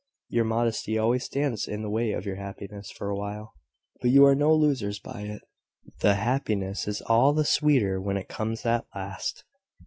[0.29, 3.53] Your modesty always stands in the way of your happiness for a while:
[4.01, 5.43] but you are no losers by it.
[5.99, 9.43] The happiness is all the sweeter when it comes at last."